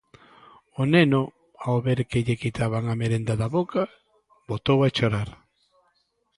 O 0.81 0.83
neno, 0.95 1.21
ao 1.65 1.77
ver 1.85 1.99
que 2.09 2.23
lle 2.25 2.39
quitaban 2.43 2.83
a 2.87 2.95
merenda 3.01 3.33
da 3.41 3.47
boca, 3.57 3.83
botou 4.49 4.79
a 4.83 4.93
chorar. 4.97 5.29